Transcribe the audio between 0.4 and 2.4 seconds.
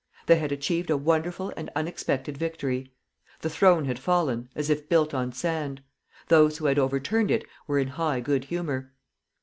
achieved a wonderful and unexpected